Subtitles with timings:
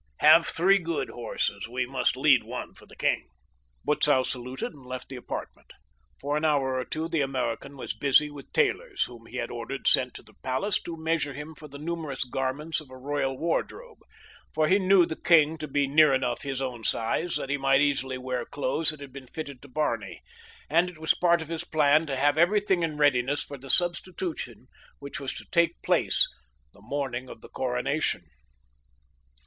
[0.21, 1.67] Have three good horses.
[1.67, 3.29] We must lead one for the king."
[3.85, 5.69] Butzow saluted and left the apartment.
[6.19, 9.87] For an hour or two the American was busy with tailors whom he had ordered
[9.87, 13.99] sent to the palace to measure him for the numerous garments of a royal wardrobe,
[14.55, 17.81] for he knew the king to be near enough his own size that he might
[17.81, 20.23] easily wear clothes that had been fitted to Barney;
[20.67, 24.65] and it was part of his plan to have everything in readiness for the substitution
[24.97, 26.27] which was to take place
[26.73, 28.23] the morning of the coronation.